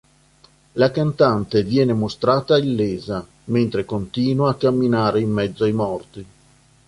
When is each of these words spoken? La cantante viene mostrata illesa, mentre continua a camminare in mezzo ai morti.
La 0.81 0.89
cantante 0.91 1.61
viene 1.63 1.93
mostrata 1.93 2.57
illesa, 2.57 3.23
mentre 3.53 3.85
continua 3.85 4.49
a 4.49 4.55
camminare 4.55 5.21
in 5.21 5.29
mezzo 5.29 5.63
ai 5.63 5.73
morti. 5.73 6.25